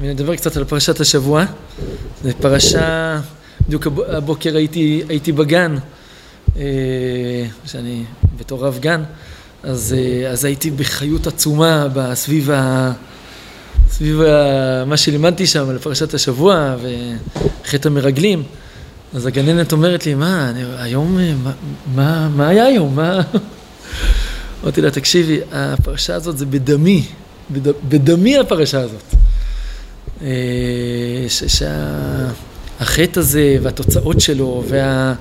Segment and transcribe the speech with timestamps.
[0.00, 1.44] ונדבר קצת על פרשת השבוע.
[2.22, 3.20] זו פרשה,
[3.66, 5.76] בדיוק הבוקר הייתי, הייתי בגן,
[6.56, 6.62] אה,
[7.66, 8.04] שאני
[8.36, 9.02] בתור רב גן,
[9.62, 12.92] אז, אה, אז הייתי בחיות עצומה סביב, ה,
[13.88, 14.20] סביב
[14.86, 16.76] מה שלימדתי שם על פרשת השבוע
[17.64, 18.42] וחטא המרגלים.
[19.14, 21.52] אז הגננת אומרת לי, מה, אני, היום, מה,
[21.94, 22.96] מה, מה היה היום?
[22.96, 23.20] מה...
[24.62, 27.04] אמרתי לה, תקשיבי, הפרשה הזאת זה בדמי,
[27.50, 29.14] בד, בדמי הפרשה הזאת.
[30.22, 30.28] אה,
[32.78, 35.14] שהחטא הזה והתוצאות שלו וה,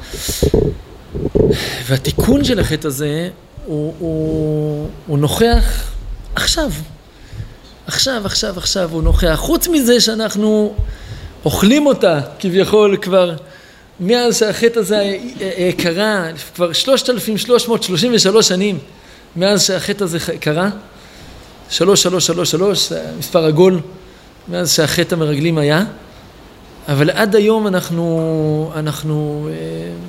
[1.88, 3.30] והתיקון של החטא הזה
[3.66, 5.92] הוא, הוא, הוא נוכח
[6.36, 6.72] עכשיו.
[7.88, 9.36] עכשיו, עכשיו, עכשיו הוא נוכח.
[9.36, 10.74] חוץ מזה שאנחנו
[11.46, 13.36] אוכלים אותה כביכול כבר
[14.00, 15.18] מאז שהחטא הזה
[15.78, 18.80] קרה, כבר 3,333 שנים
[19.36, 20.70] מאז שהחטא הזה קרה,
[21.70, 23.80] 3333, מספר עגול,
[24.48, 25.84] מאז שהחטא המרגלים היה,
[26.88, 29.56] אבל עד היום אנחנו, אנחנו אה,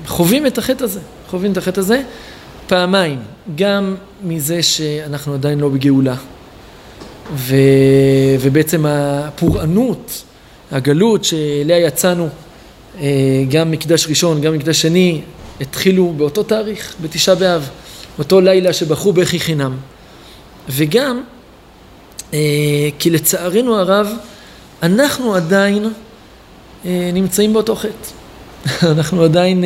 [0.07, 2.01] חווים את החטא הזה, חווים את החטא הזה.
[2.67, 3.19] פעמיים,
[3.55, 6.15] גם מזה שאנחנו עדיין לא בגאולה,
[7.35, 7.55] ו,
[8.39, 10.23] ובעצם הפורענות,
[10.71, 12.29] הגלות שאליה יצאנו,
[12.99, 13.07] אה,
[13.49, 15.21] גם מקדש ראשון, גם מקדש שני,
[15.61, 17.69] התחילו באותו תאריך, בתשעה באב,
[18.19, 19.77] אותו לילה שבחרו בכי חינם.
[20.69, 21.21] וגם
[22.33, 22.39] אה,
[22.99, 24.07] כי לצערנו הרב,
[24.83, 25.85] אנחנו עדיין
[26.85, 27.91] אה, נמצאים באותו חטא.
[28.91, 29.63] אנחנו עדיין,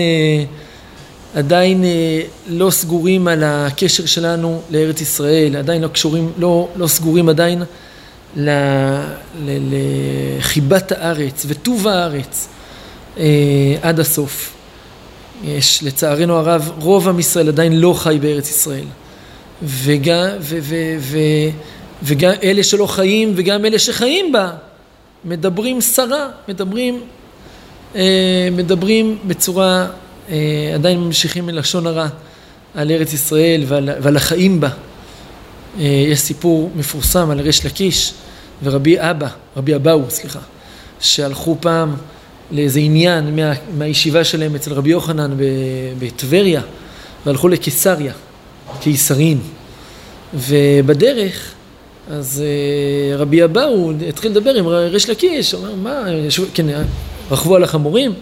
[1.36, 1.84] עדיין
[2.48, 7.64] לא סגורים על הקשר שלנו לארץ ישראל, עדיין לא קשורים, לא, לא סגורים עדיין
[9.38, 12.48] לחיבת הארץ וטוב הארץ.
[13.18, 14.55] אה, עד הסוף.
[15.44, 18.86] יש לצערנו הרב, רוב עם ישראל עדיין לא חי בארץ ישראל.
[19.64, 21.18] וגם, ו, ו, ו,
[22.04, 24.52] וגם אלה שלא חיים וגם אלה שחיים בה
[25.26, 27.02] מדברים סרה, מדברים,
[27.96, 29.88] אה, מדברים בצורה,
[30.30, 32.08] אה, עדיין ממשיכים מלשון הרע
[32.76, 34.70] על ארץ ישראל ועל, ועל החיים בה.
[35.80, 38.14] אה, יש סיפור מפורסם על ריש לקיש
[38.64, 39.28] ורבי אבא,
[39.58, 40.40] רבי אבאו, סליחה,
[41.00, 41.96] שהלכו פעם
[42.52, 45.32] לאיזה עניין מה, מהישיבה שלהם אצל רבי יוחנן
[46.00, 46.62] בטבריה
[47.26, 48.14] והלכו לקיסריה,
[48.80, 49.40] קיסרין.
[50.34, 51.54] ובדרך,
[52.12, 56.04] אז אה, רבי אבאו התחיל לדבר עם ריש לקיש, הוא אומר, מה,
[56.54, 56.66] כן,
[57.32, 58.14] רכבו על החמורים,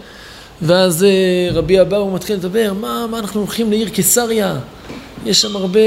[0.62, 4.58] ואז אה, רבי אבאו מתחיל לדבר, מה, מה אנחנו הולכים לעיר קיסריה?
[5.26, 5.80] יש שם הרבה,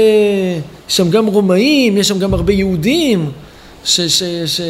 [0.88, 3.30] יש שם גם רומאים, יש שם גם הרבה יהודים.
[3.84, 4.60] ש, ש, ש,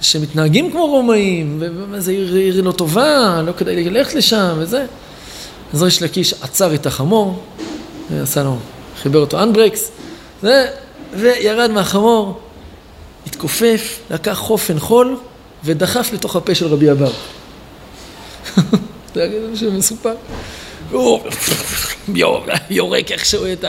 [0.00, 4.86] שמתנהגים כמו רומאים, וזה עיר, עיר לא טובה, לא כדאי ללכת לשם וזה.
[5.72, 7.42] אז ריש לקיש עצר את החמור,
[8.10, 8.56] ועשה לו,
[9.02, 9.90] חיבר אותו אנברקס,
[10.42, 10.48] ו,
[11.12, 12.40] וירד מהחמור,
[13.26, 15.16] התכופף, לקח חופן חול
[15.64, 17.10] ודחף לתוך הפה של רבי אבר.
[19.14, 20.14] זה היה משהו מסופר.
[20.90, 21.20] והוא
[22.70, 23.64] יורק איכשהו את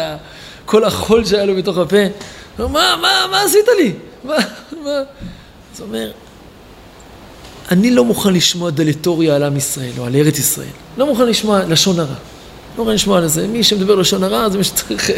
[0.66, 2.04] כל החול שהיה לו בתוך הפה.
[2.60, 2.68] מה,
[3.02, 3.94] מה, מה עשית לי?
[4.24, 4.36] מה,
[4.84, 4.90] מה?
[5.74, 6.12] אז הוא אומר,
[7.72, 10.68] אני לא מוכן לשמוע דלטוריה על עם ישראל או על ארץ ישראל.
[10.98, 12.16] לא מוכן לשמוע לשון הרע.
[12.78, 13.48] לא מוכן לשמוע על זה.
[13.48, 15.12] מי שמדבר לשון הרע זה מי שצריך...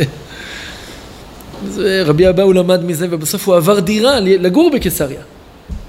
[2.05, 5.21] רבי אבאו למד מזה ובסוף הוא עבר דירה לגור בקיסריה.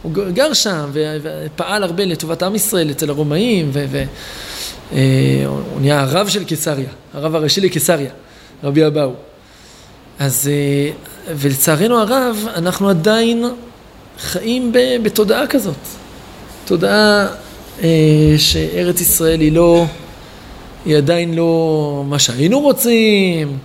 [0.02, 4.06] הוא גר שם ופעל הרבה לטובת עם ישראל אצל הרומאים והוא
[4.92, 5.46] אה,
[5.80, 8.10] נהיה הרב של קיסריה, הרב הראשי לקיסריה,
[8.64, 9.12] רבי אבאו.
[10.18, 10.90] אז אה,
[11.28, 13.44] ולצערנו הרב, אנחנו עדיין
[14.18, 14.72] חיים
[15.02, 15.74] בתודעה כזאת.
[16.64, 17.26] תודעה
[17.82, 19.84] אה, שארץ ישראל היא לא,
[20.84, 23.58] היא עדיין לא מה שהיינו רוצים,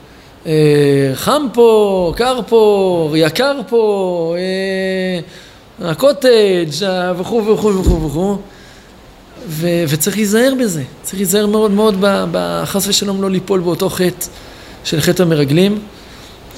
[0.45, 5.19] אה, חם פה, קר פה, יקר פה, אה,
[5.89, 6.69] הקוטג'
[7.17, 8.37] וכו' וכו' וכו' וכו'.
[9.49, 12.05] ו- וצריך להיזהר בזה, צריך להיזהר מאוד מאוד,
[12.65, 14.25] חס ושלום לא ליפול באותו חטא
[14.83, 15.79] של חטא המרגלים.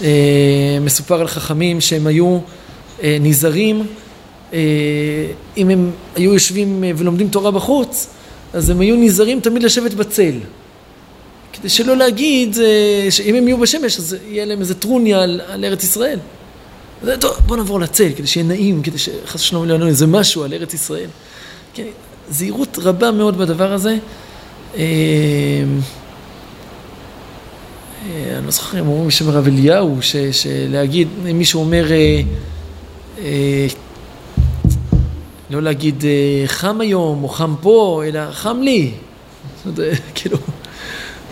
[0.03, 2.39] אה, מסופר על חכמים שהם היו
[3.03, 3.87] אה, נזהרים,
[4.53, 4.59] אה,
[5.57, 8.07] אם הם היו יושבים ולומדים תורה בחוץ,
[8.53, 10.34] אז הם היו נזהרים תמיד לשבת בצל.
[11.53, 12.57] כדי שלא להגיד
[13.09, 16.19] שאם הם יהיו בשמש אז יהיה להם איזה טרוניה על, על ארץ ישראל.
[17.03, 20.43] אז טוב, בוא נעבור לצל, כדי שיהיה נעים, כדי שחס ושלום לא יהיה איזה משהו
[20.43, 21.09] על ארץ ישראל.
[21.73, 21.84] כן,
[22.29, 23.97] זהירות רבה מאוד בדבר הזה.
[28.07, 29.97] אה, אני לא זוכר אם אומרים בשם הרב אליהו,
[30.31, 32.22] שלהגיד, אם מישהו אומר, אה,
[33.19, 33.67] אה,
[35.49, 36.03] לא להגיד
[36.46, 38.91] חם היום או חם פה, אלא חם לי.
[39.66, 40.37] זאת אומרת, כאילו,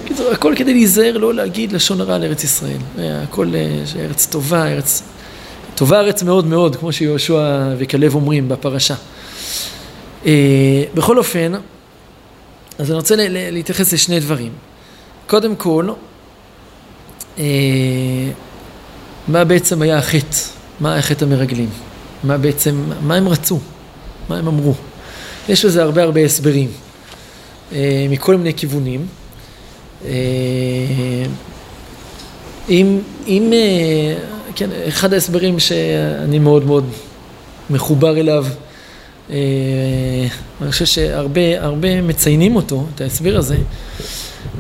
[0.06, 2.78] כאילו, הכל כדי להיזהר, לא להגיד לשון הרע על ארץ ישראל.
[2.98, 3.54] הכל
[4.00, 5.04] ארץ טובה, ארץ
[5.76, 8.96] טובה הארץ מאוד מאוד, כמו שיהושע וכלב אומרים בפרשה.
[10.94, 11.52] בכל אופן,
[12.78, 14.52] אז אני רוצה להתייחס לשני דברים.
[15.28, 15.90] קודם כל,
[19.28, 20.38] מה בעצם היה החטא?
[20.80, 21.70] מה היה חטא המרגלים?
[22.24, 23.60] מה בעצם, מה הם רצו?
[24.30, 24.74] מה הם אמרו?
[25.50, 26.70] יש לזה הרבה הרבה הסברים,
[27.72, 29.08] אה, מכל מיני כיוונים.
[32.70, 33.54] אם, אם,
[34.56, 36.90] כן, אחד ההסברים שאני מאוד מאוד
[37.70, 38.46] מחובר אליו,
[39.30, 43.58] אני חושב שהרבה מציינים אותו, את ההסבר הזה,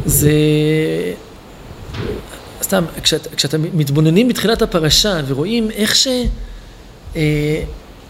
[0.05, 0.31] זה
[2.67, 5.95] סתם, כשאת, כשאתם מתבוננים בתחילת הפרשה ורואים איך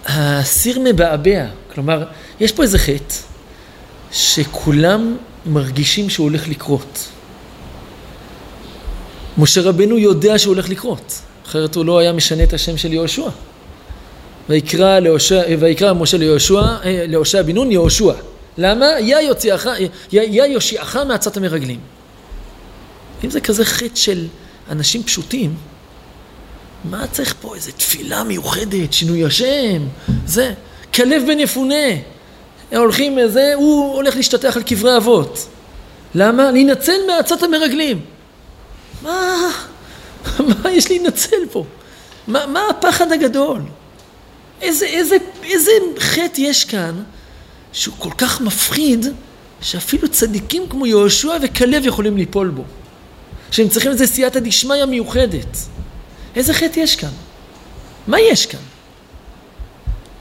[0.05, 2.03] שהסיר אה, מבעבע, כלומר,
[2.39, 3.15] יש פה איזה חטא
[4.11, 7.07] שכולם מרגישים שהוא הולך לקרות.
[9.37, 13.29] משה רבנו יודע שהוא הולך לקרות, אחרת הוא לא היה משנה את השם של יהושע.
[14.49, 18.13] ויקרא, להושע, ויקרא משה ליהושע, אה, להושע בן נון יהושע.
[18.57, 18.85] למה?
[18.99, 19.67] יא יוציאך,
[20.11, 21.79] יא יושיעך מעצת המרגלים.
[23.23, 24.27] אם זה כזה חטא של
[24.69, 25.55] אנשים פשוטים,
[26.83, 29.81] מה צריך פה איזה תפילה מיוחדת, שינוי השם,
[30.25, 30.53] זה.
[30.93, 31.85] כלב בן יפונה,
[32.75, 35.47] הולכים, זה, הוא הולך להשתטח על קברי אבות.
[36.15, 36.51] למה?
[36.51, 38.01] להינצל מעצת המרגלים.
[39.01, 39.35] מה,
[40.63, 41.65] מה יש להינצל פה?
[42.27, 43.61] מה, מה הפחד הגדול?
[44.61, 47.03] איזה, איזה, איזה חטא יש כאן
[47.73, 49.05] שהוא כל כך מפחיד
[49.61, 52.63] שאפילו צדיקים כמו יהושע וכלב יכולים ליפול בו.
[53.51, 55.57] שהם צריכים איזה סייעתא דשמיא מיוחדת.
[56.35, 57.09] איזה חטא יש כאן?
[58.07, 58.59] מה יש כאן?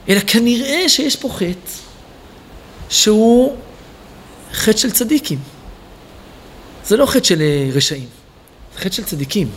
[0.09, 1.71] אלא כנראה שיש פה חטא
[2.89, 3.55] שהוא
[4.53, 5.39] חטא של צדיקים.
[6.85, 8.07] זה לא חטא של אה, רשעים,
[8.73, 9.49] זה חטא של צדיקים.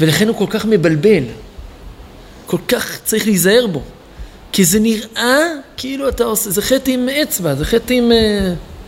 [0.00, 1.24] ולכן הוא כל כך מבלבל,
[2.46, 3.82] כל כך צריך להיזהר בו.
[4.52, 5.38] כי זה נראה
[5.76, 8.12] כאילו אתה עושה, זה חטא עם אצבע, זה חטא עם...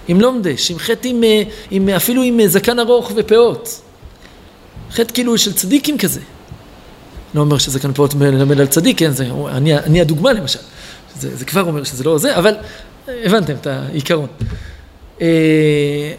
[0.09, 3.81] אה, עם לומדש, עם חטא עם, אה, עם, אפילו עם אה, זקן ארוך ופאות.
[4.91, 6.21] חטא כאילו של צדיקים כזה.
[7.35, 10.59] לא אומר שזקן פאות מלמד על צדיק, כן, זה, אני, אני הדוגמה למשל.
[11.19, 12.55] זה, זה כבר אומר שזה לא זה, אבל
[13.09, 14.27] הבנתם את העיקרון.
[15.21, 16.13] אה,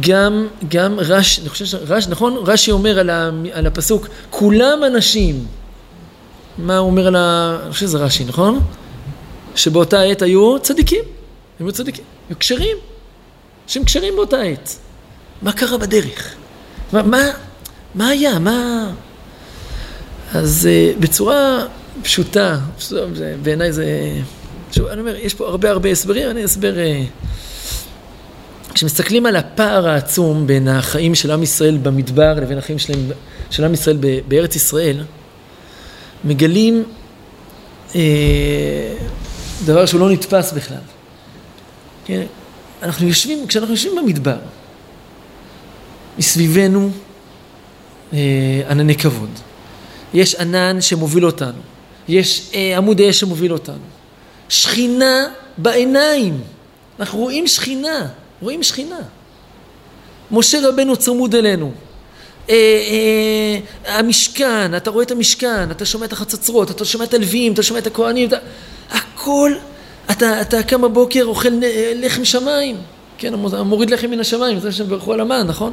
[0.00, 2.36] גם, גם רש, אני חושב שרש, נכון?
[2.46, 5.46] רש"י אומר על, ה, על הפסוק, כולם אנשים.
[6.58, 7.58] מה הוא אומר על ה...
[7.64, 8.60] אני חושב שזה רש"י, נכון?
[9.54, 11.04] שבאותה עת היו צדיקים.
[11.62, 12.76] הם היו צדיקים, היו כשרים,
[13.66, 14.76] שהם כשרים באותה עת.
[15.42, 16.34] מה קרה בדרך?
[16.92, 17.22] מה, מה,
[17.94, 18.38] מה היה?
[18.38, 18.90] מה...
[20.34, 21.66] אז uh, בצורה
[22.02, 22.58] פשוטה,
[23.42, 23.86] בעיניי זה...
[24.72, 26.74] שוב, אני אומר, יש פה הרבה הרבה הסברים, אני אסבר...
[26.74, 27.28] Uh,
[28.74, 32.98] כשמסתכלים על הפער העצום בין החיים של עם ישראל במדבר לבין החיים שלהם,
[33.50, 33.98] של עם ישראל
[34.28, 35.04] בארץ ישראל,
[36.24, 36.84] מגלים
[37.94, 38.00] אה,
[39.64, 40.76] דבר שהוא לא נתפס בכלל.
[42.04, 42.22] כן?
[42.82, 44.38] אנחנו יושבים, כשאנחנו יושבים במדבר,
[46.18, 46.90] מסביבנו
[48.12, 48.18] אה,
[48.68, 49.30] ענני כבוד.
[50.14, 51.60] יש ענן שמוביל אותנו,
[52.08, 53.84] יש אה, עמוד אש שמוביל אותנו.
[54.48, 55.26] שכינה
[55.58, 56.40] בעיניים,
[57.00, 58.08] אנחנו רואים שכינה,
[58.42, 59.00] רואים שכינה.
[60.30, 61.72] משה רבנו צמוד אלינו.
[62.50, 67.52] אה, אה, המשכן, אתה רואה את המשכן, אתה שומע את החצוצרות, אתה שומע את הלווים,
[67.52, 68.36] אתה שומע את הכהנים, אתה...
[68.90, 69.52] הכל
[70.10, 71.48] אתה, אתה קם בבוקר, אוכל
[71.94, 72.76] לחם שמיים,
[73.18, 75.72] כן, מוריד לחם מן השמיים, זה שהם ברכו על המן, נכון?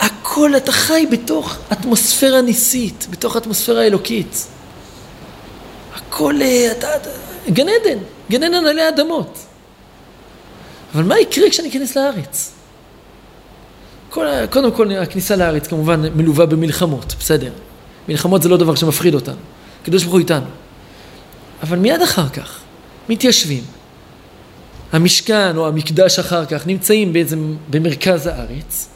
[0.00, 4.46] הכל, אתה חי בתוך אטמוספירה ניסית, בתוך אטמוספירה אלוקית.
[5.94, 6.34] הכל,
[6.70, 7.10] אתה, אתה,
[7.50, 7.98] גן עדן,
[8.30, 9.38] גן עדן עלי אדמות.
[10.94, 12.52] אבל מה יקרה כשאני אכנס לארץ?
[14.10, 17.50] כל, קודם כל, הכניסה לארץ כמובן מלווה במלחמות, בסדר.
[18.08, 19.36] מלחמות זה לא דבר שמפחיד אותנו.
[19.82, 20.46] הקדוש ברוך הוא איתנו.
[21.62, 22.60] אבל מיד אחר כך
[23.08, 23.64] מתיישבים.
[24.92, 27.36] המשכן או המקדש אחר כך נמצאים באיזה,
[27.70, 28.88] במרכז הארץ,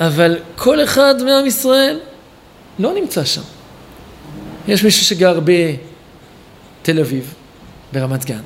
[0.00, 2.00] אבל כל אחד מעם ישראל
[2.78, 3.42] לא נמצא שם.
[4.68, 7.34] יש מישהו שגר בתל אביב,
[7.92, 8.40] ברמת גן.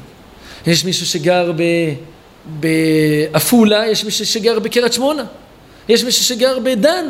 [0.66, 1.52] יש מישהו שגר
[2.46, 5.24] בעפולה, יש מישהו שגר בקריית שמונה.
[5.88, 7.06] יש מישהו שגר בדן.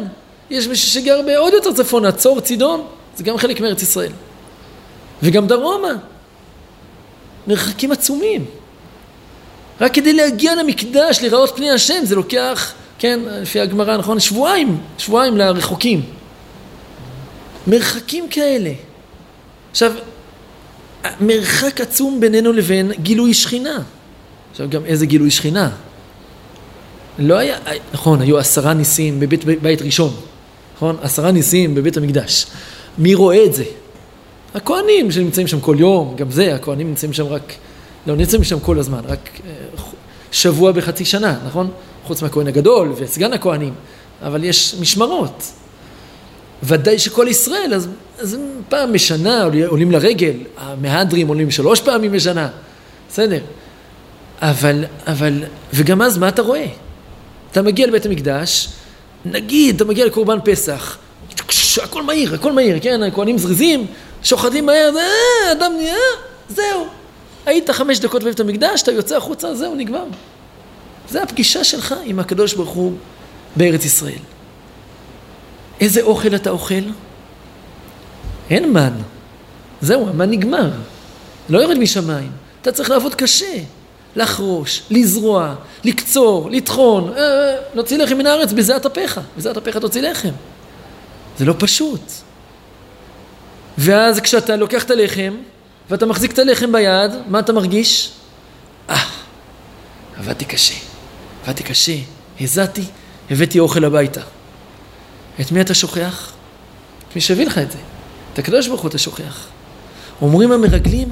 [0.51, 2.87] יש מישהו שגר בעוד יותר צפונה, צור, צידון.
[3.17, 4.13] זה גם חלק מארץ ישראל.
[5.23, 5.93] וגם דרומה.
[7.47, 8.45] מרחקים עצומים.
[9.81, 14.21] רק כדי להגיע למקדש, לראות פני השם, זה לוקח, כן, לפי הגמרא, נכון?
[14.21, 16.03] שבועיים, שבועיים לרחוקים.
[17.67, 18.71] מרחקים כאלה.
[19.71, 19.93] עכשיו,
[21.21, 23.83] מרחק עצום בינינו לבין גילוי שכינה.
[24.51, 25.71] עכשיו, גם איזה גילוי שכינה?
[27.19, 27.59] לא היה,
[27.93, 30.15] נכון, היו עשרה ניסים בבית בית ראשון,
[30.77, 30.97] נכון?
[31.03, 32.47] עשרה ניסים בבית המקדש.
[32.99, 33.65] מי רואה את זה?
[34.55, 37.53] הכוהנים שנמצאים שם כל יום, גם זה, הכוהנים נמצאים שם רק,
[38.07, 39.83] לא נמצאים שם כל הזמן, רק אה,
[40.33, 41.71] שבוע בחצי שנה, נכון?
[42.05, 43.75] חוץ מהכהן הגדול וסגן הכהנים,
[44.23, 45.53] אבל יש משמרות.
[46.63, 47.89] ודאי שכל ישראל, אז,
[48.19, 48.39] אז
[48.69, 52.49] פעם בשנה עולים לרגל, המהדרים עולים שלוש פעמים בשנה,
[53.11, 53.41] בסדר.
[54.41, 55.43] אבל, אבל,
[55.75, 56.67] וגם אז מה אתה רואה?
[57.53, 58.69] אתה מגיע לבית המקדש,
[59.25, 60.99] נגיד, אתה מגיע לקורבן פסח,
[61.83, 63.03] הכל מהיר, הכל מהיר, כן?
[63.03, 63.87] הכהנים זריזים,
[64.23, 65.97] שוחטים מהר, אה, אדם נהיה,
[66.49, 66.87] זהו.
[67.47, 70.05] היית חמש דקות בבית המקדש, אתה יוצא החוצה, זהו, נגמר.
[71.09, 72.93] זה הפגישה שלך עם הקדוש ברוך הוא
[73.57, 74.23] בארץ ישראל.
[75.81, 76.75] איזה אוכל אתה אוכל?
[78.51, 78.93] אין מן.
[79.81, 80.71] זהו, המן נגמר.
[81.49, 82.31] לא יורד משמיים.
[82.63, 83.59] אתה צריך לעבוד קשה.
[84.17, 89.21] לחרוש, לזרוע, לקצור, לטחון, אה, אה, להוציא לחם מן הארץ, בזיעת אפיך.
[89.37, 90.33] בזיעת אפיך תוציא לחם.
[91.39, 92.01] זה לא פשוט.
[93.79, 95.35] ואז כשאתה לוקח את הלחם,
[95.91, 98.13] ואתה מחזיק את הלחם ביד, מה אתה מרגיש?
[98.91, 99.05] אה,
[100.19, 100.75] עבדתי קשה.
[101.45, 101.97] עבדתי קשה,
[102.41, 102.85] הזעתי,
[103.31, 104.21] הבאתי אוכל הביתה.
[105.41, 106.33] את מי אתה שוכח?
[107.09, 107.79] את מי שהביא לך את זה.
[108.33, 109.47] את הקדוש ברוך הוא אתה שוכח.
[110.23, 111.09] אומרים המרגלים,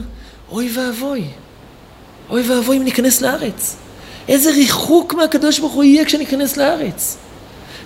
[0.51, 1.25] אוי ואבוי,
[2.31, 3.77] אוי ואבוי אם ניכנס לארץ.
[4.29, 7.17] איזה ריחוק מהקדוש ברוך הוא יהיה כשניכנס לארץ.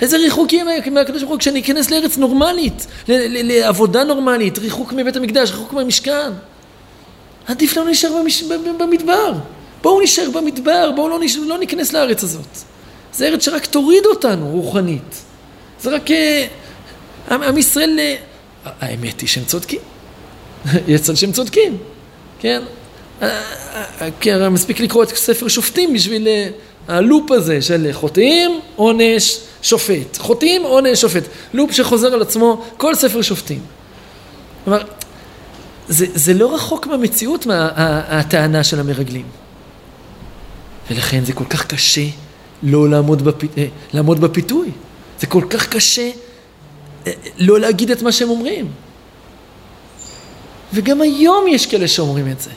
[0.00, 5.73] איזה ריחוק יהיה מהקדוש ברוך הוא כשניכנס לארץ נורמלית, לעבודה נורמלית, ריחוק מבית המקדש, ריחוק
[5.73, 6.30] מהמשכן.
[7.47, 8.42] עדיף לנו להישאר במש...
[8.78, 9.33] במדבר.
[9.83, 11.37] בואו נשאר במדבר, בואו לא, נש...
[11.37, 12.59] לא ניכנס לארץ הזאת.
[13.14, 15.23] זה ארץ שרק תוריד אותנו רוחנית.
[15.80, 16.11] זה רק...
[16.11, 16.47] אה,
[17.30, 17.99] עם ישראל...
[17.99, 18.16] אה,
[18.80, 19.80] האמת היא שהם צודקים.
[20.88, 21.76] יצא שהם צודקים,
[22.40, 22.62] כן?
[23.23, 23.42] אה,
[24.21, 26.28] כן, מספיק לקרוא את ספר שופטים בשביל
[26.88, 30.19] הלופ הזה של חוטאים, עונש, שופט.
[30.19, 31.23] חוטאים, עונש, שופט.
[31.55, 33.61] לופ שחוזר על עצמו כל ספר שופטים.
[34.64, 34.83] כלומר,
[35.88, 39.26] זה, זה לא רחוק מהמציאות מהטענה של המרגלים.
[40.90, 42.07] ולכן זה כל כך קשה
[42.62, 43.45] לא לעמוד, בפ...
[43.59, 44.71] אה, לעמוד בפיתוי.
[45.21, 46.11] זה כל כך קשה
[47.07, 48.71] אה, לא להגיד את מה שהם אומרים.
[50.73, 52.50] וגם היום יש כאלה שאומרים את זה.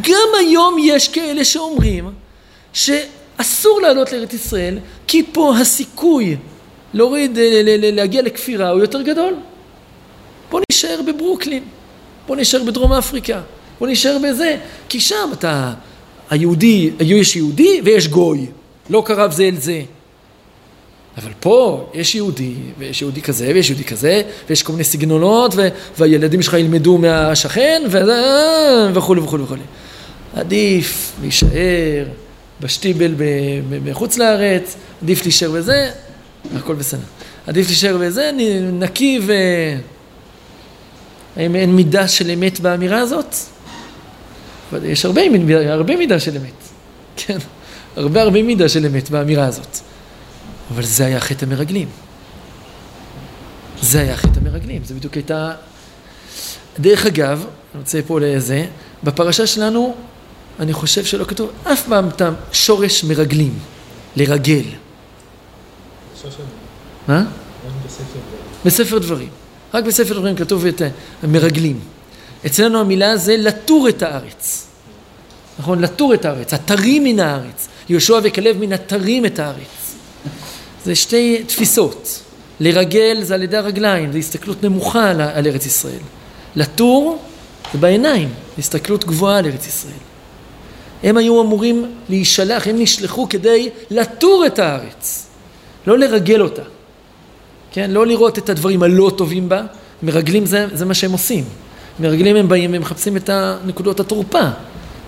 [0.00, 2.10] גם היום יש כאלה שאומרים
[3.38, 6.36] שאסור לעלות לארץ ישראל כי פה הסיכוי
[6.94, 7.60] להוריד, אה,
[7.92, 9.34] להגיע לכפירה הוא יותר גדול.
[10.50, 11.62] בוא נשאר בברוקלין,
[12.26, 13.40] בוא נשאר בדרום אפריקה,
[13.78, 14.56] בוא נשאר בזה,
[14.88, 15.72] כי שם אתה
[16.30, 18.46] היהודי, יש יהודי ויש גוי,
[18.90, 19.82] לא קרב זה אל זה.
[21.18, 25.68] אבל פה יש יהודי, ויש יהודי כזה, ויש יהודי כזה, ויש כל מיני סגנונות, ו-
[25.98, 27.82] והילדים שלך ילמדו מהשכן,
[28.94, 29.62] וכולי וכולי וכולי.
[30.36, 32.04] עדיף להישאר
[32.60, 33.14] בשטיבל
[33.84, 35.90] בחוץ לארץ, עדיף להישאר בזה,
[36.56, 37.00] הכל בסדר.
[37.46, 38.30] עדיף להישאר בזה,
[38.72, 39.32] נקי ו...
[41.36, 43.34] האם אין מידה של אמת באמירה הזאת?
[44.82, 45.22] יש הרבה,
[45.68, 46.52] הרבה מידה של אמת,
[47.16, 47.38] כן,
[47.96, 49.78] הרבה הרבה מידה של אמת באמירה הזאת.
[50.70, 51.88] אבל זה היה חטא המרגלים.
[53.82, 55.52] זה היה חטא המרגלים, זה בדיוק הייתה...
[56.78, 57.44] דרך אגב,
[57.74, 58.66] אני רוצה פה לזה,
[59.04, 59.94] בפרשה שלנו,
[60.60, 62.22] אני חושב שלא כתוב אף פעם את
[62.52, 63.58] שורש מרגלים,
[64.16, 64.64] לרגל.
[67.08, 67.24] מה?
[68.64, 69.28] בספר דברים.
[69.74, 70.82] רק בספר דברים כתוב את
[71.22, 71.80] המרגלים.
[72.46, 74.66] אצלנו המילה זה לטור את הארץ.
[75.58, 75.80] נכון?
[75.80, 77.68] לטור את הארץ, התרים מן הארץ.
[77.88, 79.94] יהושע וכלב מן התרים את הארץ.
[80.84, 82.22] זה שתי תפיסות.
[82.60, 85.98] לרגל זה על ידי הרגליים, זה הסתכלות נמוכה על, על ארץ ישראל.
[86.56, 87.18] לטור
[87.72, 90.05] זה בעיניים, הסתכלות גבוהה על ארץ ישראל.
[91.06, 95.26] הם היו אמורים להישלח, הם נשלחו כדי לטור את הארץ,
[95.86, 96.62] לא לרגל אותה.
[97.72, 97.90] כן?
[97.90, 99.62] לא לראות את הדברים הלא טובים בה,
[100.02, 101.44] מרגלים זה, זה מה שהם עושים.
[102.00, 103.30] מרגלים הם באים ומחפשים את
[103.66, 104.42] נקודות התורפה,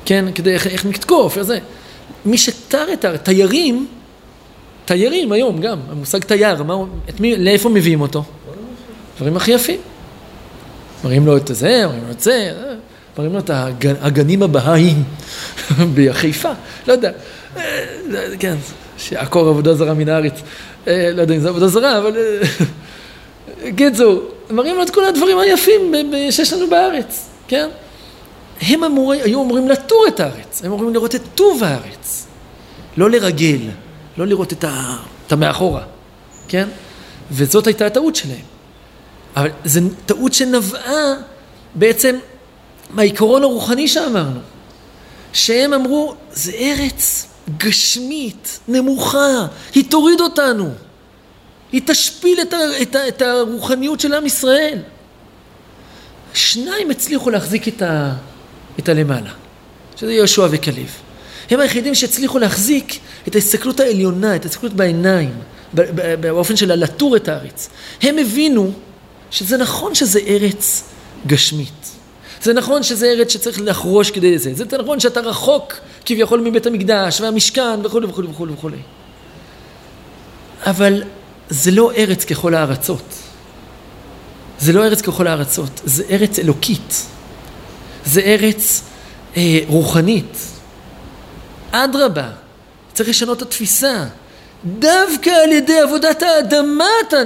[0.05, 0.25] כן?
[0.35, 1.59] כדי איך, איך נתקוף, זה.
[2.27, 3.87] מי שתר את הארץ, תיירים,
[4.85, 6.75] תיירים היום גם, המושג תייר, מה,
[7.09, 8.25] את מי, לאיפה מביאים אותו?
[9.17, 9.81] דברים הכי יפים.
[11.05, 12.53] מראים לו את זה, מראים לו את זה,
[13.19, 15.05] מראים לו את הגנ, הגנים הבהאיים
[15.95, 16.51] בחיפה,
[16.87, 17.11] לא יודע,
[18.39, 18.57] כן,
[18.99, 20.41] שיעקור עבודה זרה מן הארץ,
[20.87, 22.17] אה, לא יודע אם זו עבודה זרה, אבל
[23.77, 25.93] קיצור, מראים לו את כל הדברים היפים
[26.31, 27.69] שיש לנו בארץ, כן?
[28.61, 32.27] הם אמור, היו אמורים לטור את הארץ, הם אמורים לראות את טוב הארץ,
[32.97, 33.59] לא לרגל,
[34.17, 34.97] לא לראות את, ה,
[35.27, 35.83] את המאחורה,
[36.49, 36.69] כן?
[37.31, 38.37] וזאת הייתה הטעות שלהם.
[39.37, 41.15] אבל זו טעות שנבעה
[41.75, 42.17] בעצם
[42.91, 44.41] מהעיקרון הרוחני שאמרנו,
[45.33, 47.27] שהם אמרו, זה ארץ
[47.59, 50.71] גשמית, נמוכה, היא תוריד אותנו.
[51.73, 54.79] היא תשפיל את, ה, את, ה, את הרוחניות של עם ישראל.
[56.35, 58.15] שניים הצליחו להחזיק את, ה,
[58.79, 59.31] את הלמעלה,
[59.97, 60.95] שזה יהושע וכליב.
[61.51, 65.35] הם היחידים שהצליחו להחזיק את ההסתכלות העליונה, את ההסתכלות בעיניים,
[66.21, 67.69] באופן של הלטור את הארץ.
[68.03, 68.73] הם הבינו
[69.31, 70.85] שזה נכון שזה ארץ
[71.27, 71.98] גשמית.
[72.43, 74.55] זה נכון שזה ארץ שצריך לחרוש כדי זה.
[74.55, 75.75] זה נכון שאתה רחוק
[76.07, 78.79] כביכול מבית המקדש והמשכן וכולי וכולי וכולי וכולי.
[80.67, 81.03] אבל
[81.49, 83.15] זה לא ארץ ככל הארצות.
[84.61, 87.07] זה לא ארץ ככל הארצות, זה ארץ אלוקית.
[88.05, 88.83] זה ארץ
[89.37, 90.39] אה, רוחנית.
[91.71, 92.31] אדרבה,
[92.93, 94.05] צריך לשנות את התפיסה.
[94.65, 97.23] דווקא על ידי עבודת האדמה אתה,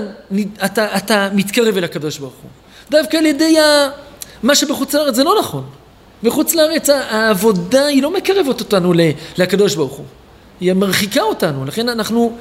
[0.65, 2.51] אתה, אתה מתקרב אל הקדוש ברוך הוא.
[2.91, 3.89] דווקא על ידי ה...
[4.43, 5.65] מה שבחוץ לארץ זה לא נכון.
[6.23, 8.93] בחוץ לארץ העבודה היא לא מקרבת אותנו
[9.39, 10.05] לקדוש ברוך הוא.
[10.61, 11.65] היא מרחיקה אותנו.
[11.65, 12.37] לכן אנחנו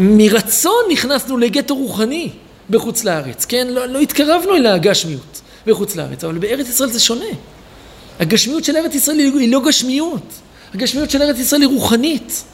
[0.00, 2.30] מרצון נכנסנו לגטו רוחני
[2.70, 3.66] בחוץ לארץ, כן?
[3.70, 7.24] לא, לא התקרבנו אל הגשמיות בחוץ לארץ, אבל בארץ ישראל זה שונה.
[8.20, 10.22] הגשמיות של ארץ ישראל היא לא גשמיות.
[10.74, 12.44] הגשמיות של ארץ ישראל היא רוחנית.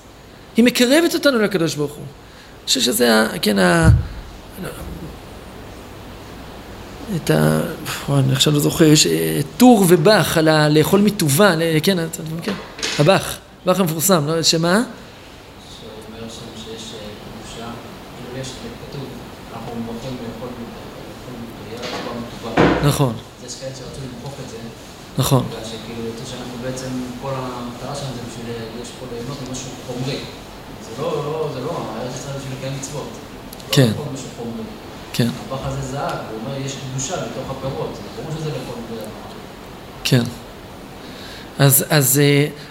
[0.57, 2.05] היא מקרבת אותנו לקדוש ברוך הוא.
[2.05, 3.88] אני חושב שזה, כן, ה...
[7.16, 7.60] את ה...
[8.08, 10.68] אני עכשיו לא זוכר, יש אה, טור ובח על ה...
[10.68, 11.96] לאכול מטובה, כן,
[12.38, 12.54] מכיר?
[12.98, 13.36] הבח,
[13.66, 14.82] הבח המפורסם, לא, שמה?
[22.86, 23.14] נכון.
[23.46, 24.56] יש כאלה שרצו למחוק את זה.
[25.18, 25.44] נכון.
[25.48, 26.88] בגלל שכאילו יוצא שאנחנו בעצם,
[27.22, 30.18] כל המטרה שלנו זה בשביל יש פה ליהנות ממשהו חומרי.
[30.82, 33.08] זה לא, לא, זה לא, הארץ ישראל בשביל לקיים מצוות.
[33.72, 33.92] כן.
[35.16, 35.28] כן.
[35.28, 37.94] הפח הזה זהב, הוא אומר, יש קדושה בתוך הפירות.
[37.94, 39.11] זה ברור שזה לאכול מטויח.
[40.04, 40.23] כן.
[41.58, 42.20] אז, אז,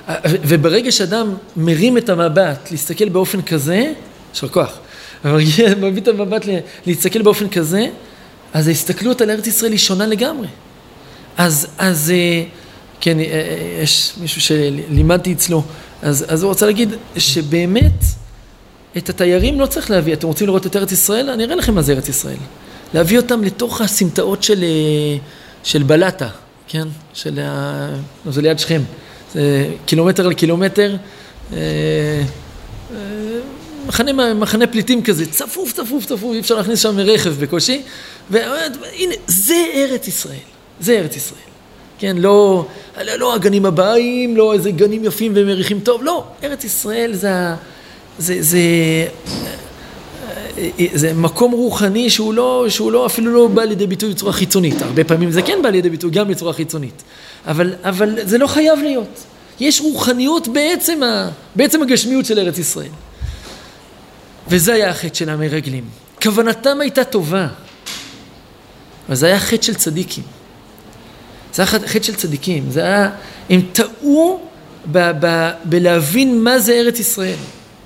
[0.08, 3.94] אה, וברגע שאדם מרים את המבט להסתכל באופן כזה,
[4.34, 4.80] יישר כוח,
[5.82, 6.46] מביא את המבט
[6.86, 7.88] להסתכל באופן כזה,
[8.54, 10.48] אז ההסתכלות על ארץ ישראל היא שונה לגמרי.
[11.38, 12.44] אז, אז אה,
[13.01, 15.64] כן, אה, אה, יש מישהו שלימדתי אצלו,
[16.01, 18.03] אז, אז הוא רוצה להגיד שבאמת
[18.98, 21.29] את התיירים לא צריך להביא, אתם רוצים לראות את ארץ ישראל?
[21.29, 22.38] אני אראה לכם מה זה ארץ ישראל.
[22.94, 24.64] להביא אותם לתוך הסמטאות של,
[25.64, 26.29] של בלטה,
[26.68, 26.88] כן?
[27.14, 27.90] של ה...
[28.25, 28.81] לא, זה ליד שכם.
[29.34, 30.96] זה קילומטר על קילומטר.
[33.88, 37.81] מחנה, מחנה פליטים כזה, צפוף, צפוף, צפוף, אי אפשר להכניס שם רכב בקושי.
[38.29, 40.36] והנה, זה ארץ ישראל,
[40.79, 41.40] זה ארץ ישראל.
[42.00, 42.66] כן, לא,
[43.18, 47.53] לא הגנים הבאים, לא איזה גנים יפים ומריחים טוב, לא, ארץ ישראל זה,
[48.20, 48.60] זה, זה,
[50.94, 54.82] זה מקום רוחני שהוא לא, שהוא לא, אפילו לא בא לידי ביטוי בצורה חיצונית.
[54.82, 57.04] הרבה פעמים זה כן בא לידי ביטוי גם בצורה חיצונית.
[57.48, 59.24] אבל, אבל זה לא חייב להיות.
[59.60, 62.90] יש רוחניות בעצם, ה, בעצם הגשמיות של ארץ ישראל.
[64.48, 65.84] וזה היה החטא של המרגלים.
[66.22, 67.48] כוונתם הייתה טובה,
[69.08, 70.24] אבל זה היה חטא של צדיקים.
[71.54, 73.10] זה היה חטא של צדיקים, זה היה,
[73.50, 74.40] הם טעו
[74.92, 77.38] ב, ב, בלהבין מה זה ארץ ישראל.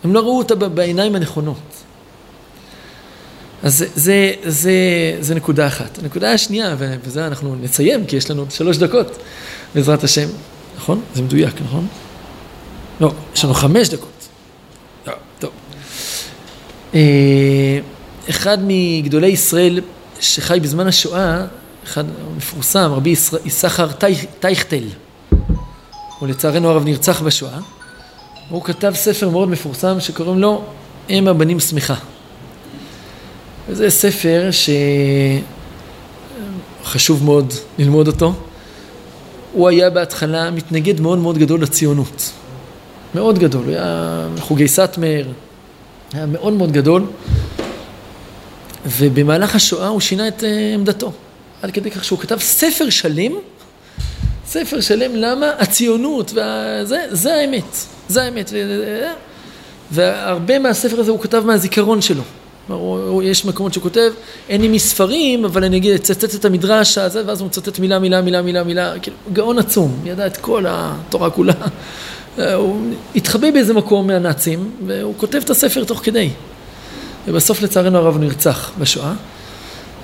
[0.04, 1.58] הם לא ראו אותה בעיניים הנכונות.
[3.64, 4.72] אז זה, זה, זה,
[5.20, 6.00] זה נקודה אחת.
[6.00, 9.18] הנקודה השנייה, ובזה אנחנו נסיים, כי יש לנו עוד שלוש דקות,
[9.76, 10.28] בעזרת השם.
[10.78, 11.02] נכון?
[11.16, 11.88] זה מדויק, נכון?
[13.02, 14.20] לא, יש לנו חמש דקות.
[16.96, 17.80] אה,
[18.30, 19.82] אחד מגדולי ישראל
[20.20, 21.46] שחי בזמן השואה,
[21.84, 22.04] אחד
[22.38, 23.88] מפורסם, רבי יששכר
[24.40, 24.84] טייכטל,
[26.20, 27.60] הוא לצערנו הרב נרצח בשואה,
[28.50, 30.64] הוא כתב ספר מאוד מפורסם שקוראים לו
[31.10, 31.96] אם הבנים שמחה.
[33.68, 34.50] וזה ספר
[36.84, 38.34] שחשוב מאוד ללמוד אותו.
[39.54, 42.32] הוא היה בהתחלה מתנגד מאוד מאוד גדול לציונות.
[43.16, 45.28] מאוד גדול, הוא היה חוגי סאטמר,
[46.14, 47.06] היה מאוד מאוד גדול,
[48.86, 51.12] ובמהלך השואה הוא שינה את אה, עמדתו,
[51.62, 53.32] עד כדי כך שהוא כתב ספר שלם,
[54.48, 57.78] ספר שלם למה הציונות, וזה, זה האמת,
[58.10, 58.54] זה האמת.
[59.91, 62.24] והרבה מהספר הזה הוא כתב מהזיכרון שלו.
[63.24, 64.12] יש מקומות שהוא כותב,
[64.50, 68.22] אין לי מספרים, אבל אני אגיד, אצטט את המדרש הזה, ואז הוא מצטט מילה, מילה,
[68.22, 71.54] מילה, מילה, מילה, כאילו, גאון עצום, ידע את כל התורה כולה.
[72.38, 76.30] הוא התחבא באיזה מקום מהנאצים, והוא כותב את הספר תוך כדי.
[77.28, 79.13] ובסוף לצערנו הרב הוא נרצח בשואה.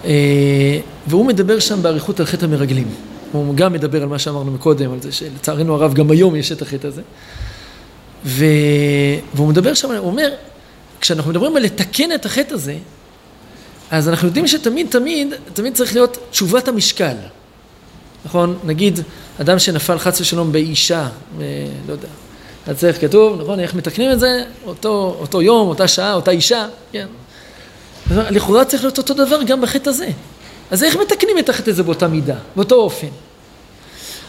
[0.06, 2.88] אה, והוא מדבר שם באריכות על חטא המרגלים.
[3.32, 6.62] הוא גם מדבר על מה שאמרנו מקודם, על זה שלצערנו הרב גם היום יש את
[6.62, 7.02] החטא הזה.
[8.26, 8.46] ו...
[9.34, 10.34] והוא מדבר שם, הוא אומר,
[11.02, 12.76] כשאנחנו מדברים על לתקן את החטא הזה,
[13.92, 17.16] אז אנחנו יודעים שתמיד, תמיד, תמיד צריך להיות תשובת המשקל.
[18.26, 18.58] נכון?
[18.64, 19.00] נגיד,
[19.42, 21.46] אדם שנפל חס ושלום באישה, אה,
[21.88, 22.08] לא יודע,
[22.68, 24.44] אז צריך כתוב, נכון, איך מתקנים את זה?
[24.66, 27.08] אותו, אותו יום, אותה שעה, אותה אישה, כן.
[28.12, 30.08] לכאורה צריך להיות אותו דבר גם בחטא הזה.
[30.72, 33.08] אז איך מתקנים את החטא הזה באותה מידה, באותו אופן?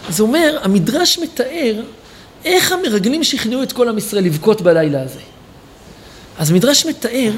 [0.09, 1.83] אז הוא אומר, המדרש מתאר
[2.47, 5.21] איך המרגלים שכנעו את כל עם ישראל לבכות בלילה הזה.
[6.39, 7.33] אז המדרש מתאר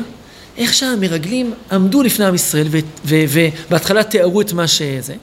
[0.56, 2.68] איך שהמרגלים עמדו לפני עם ישראל
[3.04, 5.14] ובהתחלה תיארו את מה שזה,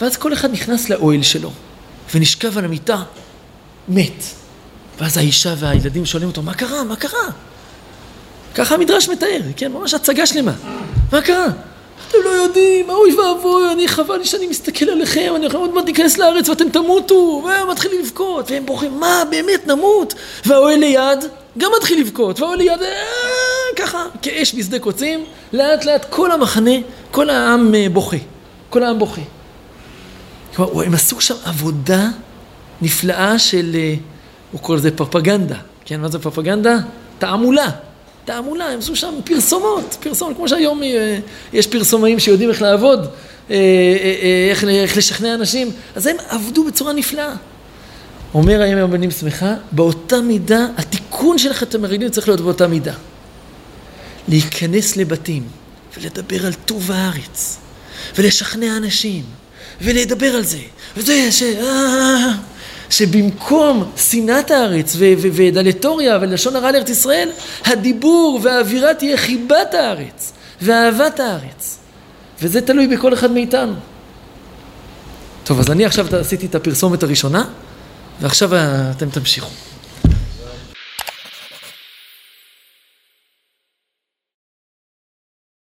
[0.00, 1.52] ואז כל אחד נכנס לאוהל שלו
[2.14, 3.02] ונשכב על המיטה,
[3.88, 4.24] מת.
[5.00, 6.84] ואז האישה והילדים שואלים אותו, מה קרה?
[6.84, 7.28] מה קרה?
[8.54, 9.72] ככה המדרש מתאר, כן?
[9.72, 10.52] ממש הצגה שלמה.
[11.12, 11.46] מה קרה?
[12.10, 16.18] אתם לא יודעים, אוי ואבוי, אני חבל לי שאני מסתכל עליכם, אני עוד מעט ניכנס
[16.18, 20.14] לארץ ואתם תמותו, והם מתחילים לבכות, והם בוכים, מה, באמת, נמות?
[20.46, 21.24] והאוהל ליד
[21.58, 22.88] גם מתחיל לבכות, והאוהל ליד, אה,
[23.76, 26.70] ככה, כאש בשדה קוצים, לאט לאט כל המחנה,
[27.10, 28.16] כל העם אה, בוכה,
[28.70, 29.22] כל העם בוכה.
[30.56, 32.08] כלומר, הם עשו שם עבודה
[32.82, 33.94] נפלאה של, אה,
[34.52, 36.76] הוא קורא לזה פרפגנדה, כן, מה זה פרפגנדה?
[37.18, 37.70] תעמולה.
[38.30, 41.18] תעמולה, הם עשו שם פרסומות, פרסומות, כמו שהיום אה,
[41.52, 43.06] יש פרסומאים שיודעים איך לעבוד,
[43.50, 47.34] אה, אה, איך, איך לשכנע אנשים, אז הם עבדו בצורה נפלאה.
[48.34, 52.94] אומר הימים הבנים שמחה, באותה מידה, התיקון של חטא המרגלים צריך להיות באותה מידה.
[54.28, 55.42] להיכנס לבתים
[55.96, 57.58] ולדבר על טוב הארץ,
[58.18, 59.24] ולשכנע אנשים,
[59.80, 60.60] ולדבר על זה,
[60.96, 61.42] וזה ש...
[62.90, 64.96] שבמקום שנאת הארץ
[65.32, 67.30] ודלטוריה ולשון הרע לארץ ישראל,
[67.64, 71.78] הדיבור והאווירה תהיה חיבת הארץ ואהבת הארץ.
[72.42, 73.74] וזה תלוי בכל אחד מאיתנו.
[75.44, 77.44] טוב, אז אני עכשיו עשיתי את הפרסומת הראשונה,
[78.20, 78.50] ועכשיו
[78.96, 79.69] אתם תמשיכו.